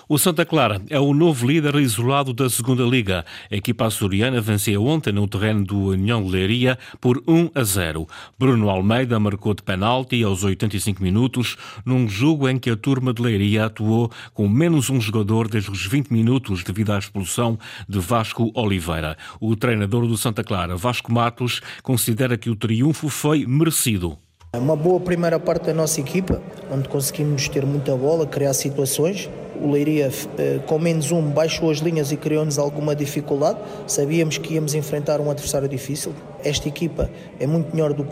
O 0.08 0.18
Santa 0.18 0.44
Clara 0.44 0.82
é 0.88 0.98
o 0.98 1.14
novo 1.14 1.46
líder 1.46 1.76
isolado 1.76 2.32
da 2.32 2.48
Segunda 2.48 2.82
Liga. 2.84 3.24
A 3.50 3.56
equipa 3.56 3.86
açoriana 3.86 4.40
venceu 4.40 4.84
ontem 4.84 5.12
no 5.12 5.28
terreno 5.28 5.64
do 5.64 5.78
União 5.88 6.22
de 6.22 6.30
Leiria 6.30 6.78
por 7.00 7.22
1 7.28 7.50
a 7.54 7.62
0. 7.62 8.06
Bruno 8.38 8.70
Almeida 8.70 9.20
marcou 9.20 9.54
de 9.54 9.62
penalti 9.62 10.24
aos 10.28 10.44
85 10.44 11.02
minutos, 11.02 11.56
num 11.84 12.08
jogo 12.08 12.48
em 12.48 12.58
que 12.58 12.70
a 12.70 12.76
turma 12.76 13.12
de 13.12 13.22
Leiria 13.22 13.64
atuou 13.64 14.10
com 14.32 14.48
menos 14.48 14.90
um 14.90 15.00
jogador 15.00 15.48
desde 15.48 15.70
os 15.70 15.86
20 15.86 16.12
minutos 16.12 16.62
devido 16.62 16.92
à 16.92 16.98
expulsão 16.98 17.58
de 17.88 17.98
Vasco 17.98 18.50
Oliveira. 18.54 19.16
O 19.40 19.56
treinador 19.56 20.06
do 20.06 20.16
Santa 20.16 20.44
Clara, 20.44 20.76
Vasco 20.76 21.12
Matos, 21.12 21.60
considera 21.82 22.36
que 22.36 22.50
o 22.50 22.56
triunfo 22.56 23.08
foi 23.08 23.46
merecido. 23.46 24.18
Uma 24.56 24.74
boa 24.74 24.98
primeira 24.98 25.38
parte 25.38 25.66
da 25.66 25.74
nossa 25.74 26.00
equipa, 26.00 26.40
onde 26.70 26.88
conseguimos 26.88 27.48
ter 27.48 27.66
muita 27.66 27.94
bola, 27.94 28.26
criar 28.26 28.54
situações. 28.54 29.28
O 29.60 29.70
Leiria, 29.70 30.10
eh, 30.38 30.60
com 30.66 30.78
menos 30.78 31.12
um, 31.12 31.20
baixou 31.20 31.70
as 31.70 31.78
linhas 31.78 32.12
e 32.12 32.16
criou-nos 32.16 32.58
alguma 32.58 32.96
dificuldade. 32.96 33.58
Sabíamos 33.86 34.38
que 34.38 34.54
íamos 34.54 34.74
enfrentar 34.74 35.20
um 35.20 35.30
adversário 35.30 35.68
difícil. 35.68 36.14
Esta 36.44 36.68
equipa 36.68 37.10
é 37.40 37.46
muito 37.46 37.74
melhor 37.74 37.92
do 37.92 38.06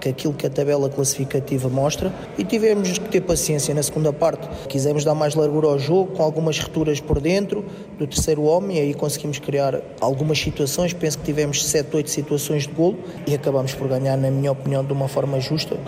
que 0.00 0.08
aquilo 0.08 0.32
que 0.32 0.46
a 0.46 0.50
tabela 0.50 0.88
classificativa 0.88 1.68
mostra 1.68 2.12
e 2.38 2.44
tivemos 2.44 2.98
que 2.98 3.08
ter 3.08 3.20
paciência 3.20 3.74
na 3.74 3.82
segunda 3.82 4.12
parte. 4.12 4.48
Quisemos 4.68 5.04
dar 5.04 5.14
mais 5.14 5.34
largura 5.34 5.68
ao 5.68 5.78
jogo, 5.78 6.12
com 6.12 6.22
algumas 6.22 6.58
returas 6.58 7.00
por 7.00 7.20
dentro 7.20 7.64
do 7.98 8.06
terceiro 8.06 8.42
homem, 8.42 8.78
e 8.78 8.80
aí 8.80 8.94
conseguimos 8.94 9.38
criar 9.38 9.80
algumas 10.00 10.38
situações. 10.38 10.92
Penso 10.92 11.18
que 11.18 11.24
tivemos 11.24 11.64
7, 11.64 11.94
8 11.94 12.10
situações 12.10 12.62
de 12.64 12.72
golo 12.72 12.98
e 13.26 13.34
acabamos 13.34 13.74
por 13.74 13.88
ganhar, 13.88 14.16
na 14.16 14.30
minha 14.30 14.52
opinião, 14.52 14.84
de 14.84 14.92
uma 14.92 15.08
forma 15.08 15.38
justa. 15.40 15.78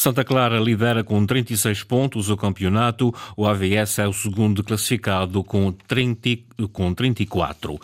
Santa 0.00 0.24
Clara 0.24 0.58
lidera 0.58 1.04
com 1.04 1.26
36 1.26 1.82
pontos 1.82 2.30
o 2.30 2.36
campeonato, 2.38 3.14
o 3.36 3.46
AVS 3.46 3.98
é 3.98 4.08
o 4.08 4.14
segundo 4.14 4.64
classificado 4.64 5.44
com, 5.44 5.70
30, 5.70 6.38
com 6.72 6.94
34. 6.94 7.78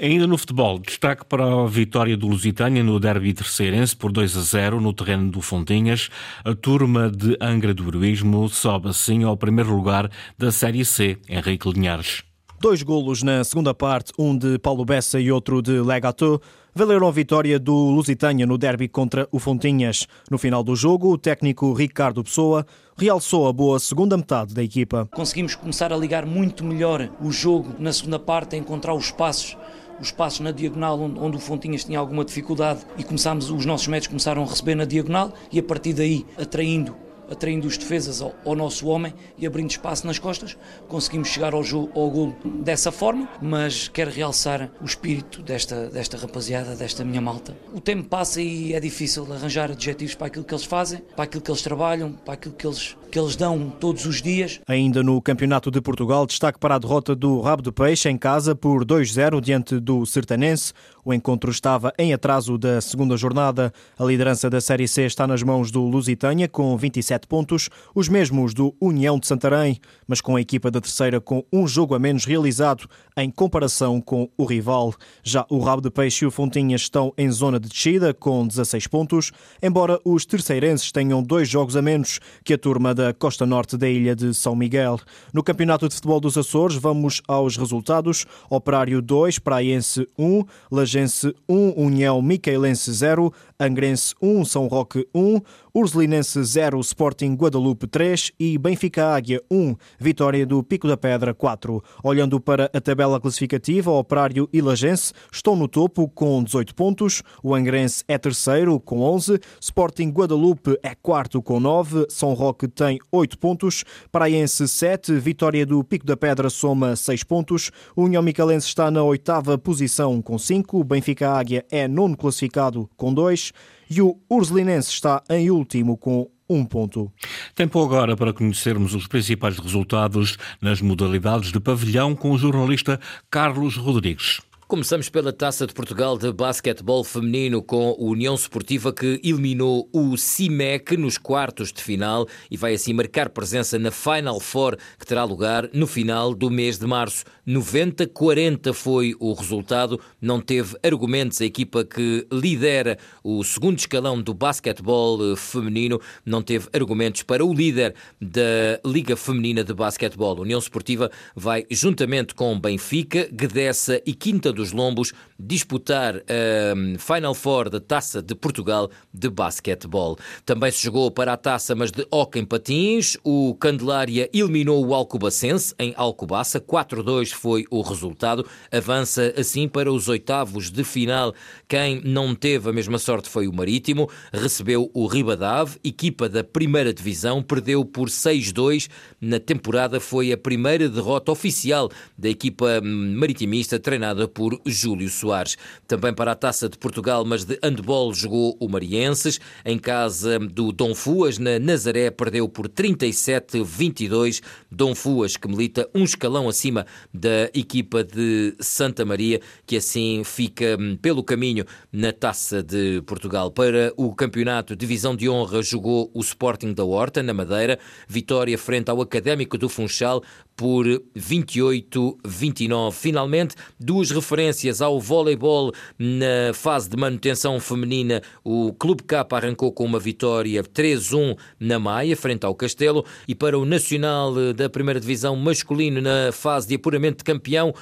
Ainda 0.00 0.28
no 0.28 0.38
futebol, 0.38 0.78
destaque 0.78 1.24
para 1.24 1.44
a 1.44 1.66
vitória 1.66 2.16
do 2.16 2.28
Lusitânia 2.28 2.84
no 2.84 3.00
derby 3.00 3.34
terceirense 3.34 3.96
por 3.96 4.12
2 4.12 4.36
a 4.36 4.42
0 4.42 4.80
no 4.80 4.92
terreno 4.92 5.28
do 5.28 5.40
Fontinhas. 5.40 6.08
A 6.44 6.54
turma 6.54 7.10
de 7.10 7.36
Angra 7.40 7.74
do 7.74 7.88
Heroísmo 7.88 8.48
sobe 8.48 8.90
assim 8.90 9.24
ao 9.24 9.36
primeiro 9.36 9.74
lugar 9.74 10.08
da 10.38 10.52
Série 10.52 10.84
C, 10.84 11.18
Henrique 11.28 11.68
Linhares. 11.68 12.22
Dois 12.60 12.80
golos 12.84 13.24
na 13.24 13.42
segunda 13.42 13.74
parte, 13.74 14.12
um 14.16 14.38
de 14.38 14.56
Paulo 14.60 14.84
Bessa 14.84 15.18
e 15.18 15.32
outro 15.32 15.60
de 15.60 15.80
Legato, 15.80 16.40
valeram 16.76 17.08
a 17.08 17.10
vitória 17.10 17.58
do 17.58 17.72
Lusitânia 17.72 18.44
no 18.44 18.58
derby 18.58 18.86
contra 18.86 19.26
o 19.32 19.38
Fontinhas. 19.38 20.06
No 20.30 20.36
final 20.36 20.62
do 20.62 20.76
jogo, 20.76 21.10
o 21.10 21.16
técnico 21.16 21.72
Ricardo 21.72 22.22
Pessoa 22.22 22.66
realçou 22.98 23.48
a 23.48 23.52
boa 23.52 23.80
segunda 23.80 24.14
metade 24.14 24.52
da 24.52 24.62
equipa. 24.62 25.08
Conseguimos 25.10 25.54
começar 25.54 25.90
a 25.90 25.96
ligar 25.96 26.26
muito 26.26 26.62
melhor 26.62 27.08
o 27.18 27.32
jogo 27.32 27.74
na 27.78 27.94
segunda 27.94 28.18
parte, 28.18 28.56
a 28.56 28.58
encontrar 28.58 28.92
os 28.92 29.10
passos 29.10 29.56
os 29.98 30.10
passos 30.10 30.40
na 30.40 30.50
diagonal 30.50 31.00
onde, 31.00 31.38
o 31.38 31.40
Fontinhas 31.40 31.82
tinha 31.82 31.98
alguma 31.98 32.22
dificuldade 32.22 32.80
e 32.98 33.02
começámos, 33.02 33.50
os 33.50 33.64
nossos 33.64 33.88
médicos 33.88 34.08
começaram 34.08 34.42
a 34.42 34.46
receber 34.46 34.74
na 34.74 34.84
diagonal 34.84 35.32
e 35.50 35.58
a 35.58 35.62
partir 35.62 35.94
daí 35.94 36.26
atraindo 36.36 36.94
atraindo 37.30 37.66
os 37.66 37.76
defesas 37.76 38.20
ao, 38.20 38.34
ao, 38.44 38.54
nosso 38.54 38.86
homem 38.86 39.14
e 39.36 39.46
abrindo 39.46 39.70
espaço 39.70 40.06
nas 40.06 40.18
costas. 40.18 40.56
Conseguimos 40.88 41.28
chegar 41.28 41.54
ao, 41.54 41.62
ao 41.62 42.10
gol 42.10 42.34
dessa 42.44 42.90
forma, 42.90 43.28
mas 43.40 43.88
quero 43.88 44.10
realçar 44.10 44.70
o 44.80 44.84
espírito 44.84 45.42
desta, 45.42 45.88
desta 45.88 46.16
rapaziada, 46.16 46.74
desta 46.74 47.04
minha 47.04 47.20
malta. 47.20 47.56
O 47.72 47.80
tempo 47.80 48.08
passa 48.08 48.40
e 48.40 48.74
é 48.74 48.80
difícil 48.80 49.30
arranjar 49.32 49.70
adjetivos 49.70 50.14
para 50.14 50.28
aquilo 50.28 50.44
que 50.44 50.54
eles 50.54 50.64
fazem, 50.64 51.00
para 51.14 51.24
aquilo 51.24 51.42
que 51.42 51.50
eles 51.50 51.62
trabalham, 51.62 52.12
para 52.12 52.34
aquilo 52.34 52.54
que 52.54 52.66
eles, 52.66 52.96
que 53.10 53.18
eles 53.18 53.36
dão 53.36 53.70
todos 53.70 54.04
os 54.06 54.20
dias. 54.20 54.60
Ainda 54.66 55.02
no 55.02 55.20
Campeonato 55.22 55.70
de 55.70 55.80
Portugal, 55.80 56.26
destaque 56.26 56.58
para 56.58 56.74
a 56.74 56.78
derrota 56.78 57.14
do 57.14 57.40
Rabo 57.40 57.62
de 57.62 57.72
Peixe 57.72 58.08
em 58.08 58.18
casa 58.18 58.54
por 58.54 58.84
2-0 58.84 59.40
diante 59.40 59.78
do 59.78 60.04
Sertanense. 60.04 60.72
O 61.04 61.14
encontro 61.14 61.52
estava 61.52 61.92
em 61.96 62.12
atraso 62.12 62.58
da 62.58 62.80
segunda 62.80 63.16
jornada. 63.16 63.72
A 63.96 64.04
liderança 64.04 64.50
da 64.50 64.60
Série 64.60 64.88
C 64.88 65.02
está 65.02 65.24
nas 65.24 65.40
mãos 65.40 65.70
do 65.70 65.82
Lusitânia, 65.82 66.48
com 66.48 66.76
27 66.76 67.28
pontos, 67.28 67.70
os 67.94 68.08
mesmos 68.08 68.52
do 68.52 68.74
União 68.80 69.16
de 69.16 69.28
Santarém, 69.28 69.78
mas 70.08 70.20
com 70.20 70.34
a 70.34 70.40
equipa 70.40 70.68
da 70.68 70.80
terceira 70.80 71.20
com 71.20 71.44
um 71.52 71.64
jogo 71.68 71.94
a 71.94 71.98
menos 72.00 72.24
realizado 72.24 72.88
em 73.16 73.30
comparação 73.30 74.00
com 74.00 74.28
o 74.36 74.44
rival. 74.44 74.92
Já 75.22 75.46
o 75.48 75.60
Rabo 75.60 75.80
de 75.80 75.90
Peixe 75.90 76.24
e 76.24 76.28
o 76.28 76.30
Fontinhas 76.32 76.80
estão 76.80 77.14
em 77.16 77.30
zona 77.30 77.60
de 77.60 77.68
descida, 77.68 78.12
com 78.12 78.44
16 78.44 78.88
pontos, 78.88 79.30
embora 79.62 80.00
os 80.04 80.26
terceirenses 80.26 80.90
tenham 80.90 81.22
dois 81.22 81.48
jogos 81.48 81.76
a 81.76 81.82
menos 81.82 82.18
que 82.42 82.54
a 82.54 82.58
turma 82.58 82.95
da 82.96 83.12
costa 83.12 83.44
norte 83.44 83.76
da 83.76 83.86
ilha 83.88 84.16
de 84.16 84.32
São 84.32 84.56
Miguel. 84.56 84.98
No 85.32 85.42
Campeonato 85.42 85.86
de 85.86 85.94
Futebol 85.94 86.18
dos 86.18 86.38
Açores, 86.38 86.76
vamos 86.76 87.20
aos 87.28 87.56
resultados. 87.56 88.24
Operário 88.48 89.02
2, 89.02 89.38
Praense 89.38 90.08
1, 90.18 90.42
Lagense 90.72 91.34
1, 91.46 91.74
União 91.76 92.20
Micaelense 92.22 92.90
0, 92.90 93.30
Angrense 93.60 94.14
1, 94.20 94.44
São 94.46 94.66
Roque 94.66 95.06
1, 95.14 95.40
Ursulinense 95.74 96.42
0, 96.42 96.80
Sporting 96.80 97.34
Guadalupe 97.34 97.86
3 97.86 98.32
e 98.40 98.56
Benfica 98.56 99.14
Águia 99.14 99.42
1, 99.50 99.76
vitória 100.00 100.46
do 100.46 100.62
Pico 100.62 100.88
da 100.88 100.96
Pedra 100.96 101.34
4. 101.34 101.82
Olhando 102.02 102.40
para 102.40 102.70
a 102.72 102.80
tabela 102.80 103.20
classificativa, 103.20 103.90
Operário 103.90 104.48
e 104.50 104.62
Lagense 104.62 105.12
estão 105.30 105.54
no 105.54 105.68
topo 105.68 106.08
com 106.08 106.42
18 106.42 106.74
pontos, 106.74 107.22
o 107.42 107.54
Angrense 107.54 108.02
é 108.08 108.16
terceiro 108.16 108.80
com 108.80 109.00
11, 109.02 109.38
Sporting 109.60 110.08
Guadalupe 110.08 110.78
é 110.82 110.94
quarto 110.94 111.42
com 111.42 111.60
9, 111.60 112.06
São 112.08 112.32
Roque 112.32 112.66
tem 112.68 112.85
8 113.10 113.38
pontos, 113.38 113.84
Praense 114.10 114.66
7, 114.66 115.12
vitória 115.14 115.64
do 115.64 115.82
Pico 115.82 116.06
da 116.06 116.16
Pedra 116.16 116.50
soma 116.50 116.96
6 116.96 117.22
pontos, 117.24 117.70
União 117.96 118.22
Micalense 118.22 118.66
está 118.66 118.90
na 118.90 119.02
oitava 119.02 119.56
posição 119.58 120.20
com 120.22 120.38
5, 120.38 120.82
Benfica 120.84 121.30
Águia 121.30 121.64
é 121.70 121.88
nono 121.88 122.16
classificado 122.16 122.88
com 122.96 123.12
2, 123.12 123.52
e 123.90 124.02
o 124.02 124.18
Ursulinense 124.28 124.90
está 124.90 125.22
em 125.28 125.50
último 125.50 125.96
com 125.96 126.28
um 126.48 126.64
ponto. 126.64 127.12
Tempo 127.54 127.82
agora 127.82 128.16
para 128.16 128.32
conhecermos 128.32 128.94
os 128.94 129.06
principais 129.06 129.58
resultados 129.58 130.36
nas 130.60 130.80
modalidades 130.80 131.50
de 131.50 131.60
pavilhão 131.60 132.14
com 132.14 132.30
o 132.30 132.38
jornalista 132.38 133.00
Carlos 133.30 133.76
Rodrigues. 133.76 134.40
Começamos 134.68 135.08
pela 135.08 135.32
Taça 135.32 135.64
de 135.64 135.72
Portugal 135.72 136.18
de 136.18 136.32
basquetebol 136.32 137.04
feminino 137.04 137.62
com 137.62 137.90
a 137.90 138.02
União 138.02 138.34
Esportiva 138.34 138.92
que 138.92 139.20
eliminou 139.22 139.88
o 139.92 140.16
CIMEC 140.16 140.96
nos 140.96 141.16
quartos 141.16 141.72
de 141.72 141.80
final 141.80 142.26
e 142.50 142.56
vai 142.56 142.74
assim 142.74 142.92
marcar 142.92 143.28
presença 143.28 143.78
na 143.78 143.92
Final 143.92 144.40
Four 144.40 144.76
que 144.98 145.06
terá 145.06 145.22
lugar 145.22 145.70
no 145.72 145.86
final 145.86 146.34
do 146.34 146.50
mês 146.50 146.78
de 146.78 146.86
março. 146.86 147.24
90-40 147.46 148.72
foi 148.72 149.14
o 149.20 149.32
resultado, 149.32 150.00
não 150.20 150.40
teve 150.40 150.76
argumentos 150.82 151.40
a 151.40 151.44
equipa 151.44 151.84
que 151.84 152.26
lidera 152.32 152.98
o 153.22 153.44
segundo 153.44 153.78
escalão 153.78 154.20
do 154.20 154.34
basquetebol 154.34 155.36
feminino, 155.36 156.00
não 156.24 156.42
teve 156.42 156.68
argumentos 156.72 157.22
para 157.22 157.44
o 157.44 157.54
líder 157.54 157.94
da 158.20 158.80
Liga 158.84 159.16
Feminina 159.16 159.62
de 159.62 159.72
Basquetebol. 159.72 160.40
União 160.40 160.58
Esportiva 160.58 161.10
vai 161.36 161.64
juntamente 161.70 162.34
com 162.34 162.58
Benfica, 162.58 163.28
Guedessa 163.30 164.02
e 164.04 164.12
Quinta 164.12 164.52
dos 164.52 164.72
Lombos 164.72 165.12
disputar 165.38 166.16
a 166.16 166.98
Final 166.98 167.34
Four 167.34 167.70
da 167.70 167.78
Taça 167.78 168.20
de 168.20 168.34
Portugal 168.34 168.90
de 169.12 169.28
basquetebol. 169.28 170.18
Também 170.44 170.70
se 170.72 170.82
jogou 170.82 171.10
para 171.10 171.34
a 171.34 171.36
taça, 171.36 171.74
mas 171.74 171.92
de 171.92 172.06
hockey 172.10 172.40
em 172.40 172.44
patins. 172.44 173.16
O 173.22 173.54
Candelária 173.54 174.28
eliminou 174.32 174.84
o 174.84 174.94
Alcobacense 174.94 175.74
em 175.78 175.94
Alcobaça. 175.96 176.60
4-2 176.60 177.35
foi 177.36 177.64
o 177.70 177.82
resultado. 177.82 178.46
Avança 178.72 179.34
assim 179.36 179.68
para 179.68 179.92
os 179.92 180.08
oitavos 180.08 180.70
de 180.70 180.82
final. 180.84 181.34
Quem 181.68 182.00
não 182.04 182.34
teve 182.34 182.70
a 182.70 182.72
mesma 182.72 182.98
sorte 182.98 183.28
foi 183.28 183.46
o 183.46 183.52
Marítimo. 183.52 184.08
Recebeu 184.32 184.90
o 184.94 185.06
Ribadave, 185.06 185.78
equipa 185.84 186.28
da 186.28 186.42
primeira 186.42 186.92
divisão. 186.92 187.42
Perdeu 187.42 187.84
por 187.84 188.08
6-2. 188.08 188.88
Na 189.20 189.38
temporada 189.38 190.00
foi 190.00 190.32
a 190.32 190.36
primeira 190.36 190.88
derrota 190.88 191.32
oficial 191.32 191.90
da 192.16 192.28
equipa 192.28 192.80
maritimista 192.82 193.78
treinada 193.78 194.26
por 194.26 194.60
Júlio 194.64 195.08
Soares. 195.08 195.56
Também 195.86 196.14
para 196.14 196.32
a 196.32 196.34
Taça 196.34 196.68
de 196.68 196.78
Portugal, 196.78 197.24
mas 197.24 197.44
de 197.44 197.58
handball 197.62 198.12
jogou 198.14 198.56
o 198.60 198.68
Marienses. 198.68 199.38
Em 199.64 199.78
casa 199.78 200.38
do 200.38 200.72
Dom 200.72 200.94
Fuas, 200.94 201.38
na 201.38 201.58
Nazaré, 201.58 202.10
perdeu 202.10 202.48
por 202.48 202.68
37-22. 202.68 204.42
Dom 204.70 204.94
Fuas, 204.94 205.36
que 205.36 205.48
milita 205.48 205.88
um 205.94 206.04
escalão 206.04 206.48
acima 206.48 206.86
da 207.12 207.25
equipa 207.54 208.02
de 208.04 208.54
Santa 208.60 209.04
Maria, 209.04 209.40
que 209.66 209.76
assim 209.76 210.22
fica 210.24 210.76
hum, 210.78 210.96
pelo 210.96 211.22
caminho 211.22 211.64
na 211.92 212.12
Taça 212.12 212.62
de 212.62 213.02
Portugal. 213.02 213.50
Para 213.50 213.92
o 213.96 214.14
campeonato 214.14 214.76
Divisão 214.76 215.14
de 215.14 215.28
Honra 215.28 215.62
jogou 215.62 216.10
o 216.14 216.20
Sporting 216.20 216.72
da 216.72 216.84
Horta, 216.84 217.22
na 217.22 217.34
Madeira. 217.34 217.78
Vitória 218.08 218.56
frente 218.58 218.90
ao 218.90 219.00
Académico 219.00 219.58
do 219.58 219.68
Funchal 219.68 220.22
por 220.56 220.86
28-29. 221.14 222.92
Finalmente, 222.92 223.54
duas 223.78 224.10
referências 224.10 224.80
ao 224.80 224.98
voleibol 224.98 225.72
na 225.98 226.54
fase 226.54 226.88
de 226.88 226.96
manutenção 226.96 227.60
feminina. 227.60 228.22
O 228.42 228.72
Clube 228.72 229.02
K 229.02 229.26
arrancou 229.30 229.70
com 229.70 229.84
uma 229.84 230.00
vitória 230.00 230.62
3-1 230.62 231.36
na 231.60 231.78
Maia, 231.78 232.16
frente 232.16 232.44
ao 232.46 232.54
Castelo, 232.54 233.04
e 233.28 233.34
para 233.34 233.58
o 233.58 233.66
Nacional 233.66 234.32
da 234.54 234.70
Primeira 234.70 234.98
Divisão 234.98 235.36
masculino 235.36 236.00
na 236.00 236.32
fase 236.32 236.68
de 236.68 236.76
apuramento 236.76 237.15
de 237.18 237.24
campeão, 237.24 237.74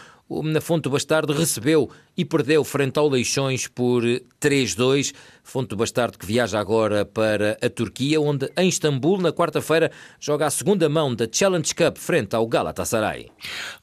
na 0.42 0.60
Fonte 0.60 0.84
do 0.84 0.90
Bastardo 0.90 1.32
recebeu 1.32 1.90
e 2.16 2.24
perdeu 2.24 2.64
frente 2.64 2.98
ao 2.98 3.08
Leixões 3.08 3.68
por 3.68 4.02
3-2. 4.40 5.12
Fonte 5.42 5.68
do 5.68 5.76
Bastardo 5.76 6.18
que 6.18 6.24
viaja 6.24 6.58
agora 6.58 7.04
para 7.04 7.58
a 7.62 7.68
Turquia, 7.68 8.20
onde 8.20 8.50
em 8.56 8.68
Istambul, 8.68 9.20
na 9.20 9.32
quarta-feira, 9.32 9.90
joga 10.18 10.46
a 10.46 10.50
segunda 10.50 10.88
mão 10.88 11.14
da 11.14 11.28
Challenge 11.30 11.74
Cup 11.74 11.98
frente 11.98 12.34
ao 12.34 12.46
Galatasaray. 12.46 13.28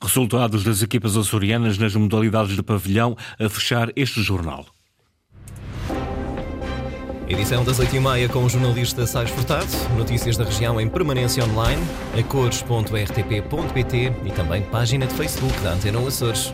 Resultados 0.02 0.64
das 0.64 0.82
equipas 0.82 1.16
açorianas 1.16 1.78
nas 1.78 1.96
modalidades 1.96 2.56
de 2.56 2.64
pavilhão 2.64 3.16
a 3.40 3.48
fechar 3.48 3.92
este 3.96 4.22
jornal. 4.22 4.66
Edição 7.32 7.64
das 7.64 7.80
8h30 7.80 8.28
com 8.28 8.44
o 8.44 8.50
jornalista 8.50 9.08
Sais 9.08 9.30
Furtado. 9.30 9.66
Notícias 9.96 10.36
da 10.36 10.44
região 10.44 10.82
em 10.82 10.90
permanência 10.90 11.42
online, 11.46 11.82
a 12.14 12.22
cores.rtp.pt 12.24 14.12
e 14.26 14.32
também 14.32 14.62
página 14.64 15.08
de 15.08 15.14
Facebook 15.14 15.58
da 15.62 15.72
Antena 15.72 16.06
Açores. 16.06 16.54